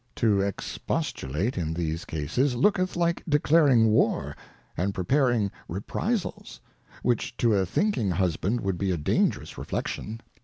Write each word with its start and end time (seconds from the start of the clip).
To 0.15 0.37
expos 0.39 1.13
tulate 1.13 1.59
in 1.59 1.75
these 1.75 2.05
Cases, 2.05 2.55
looketh 2.55 2.95
like 2.95 3.21
declaring 3.29 3.85
War, 3.89 4.35
and 4.75 4.95
preparing 4.95 5.51
Reprisals; 5.67 6.59
which 7.03 7.37
to 7.37 7.53
a 7.53 7.67
thinking 7.67 8.09
Husband 8.09 8.61
would 8.61 8.79
be 8.79 8.89
a 8.89 8.97
dangerous 8.97 9.59
Reflexion. 9.59 10.19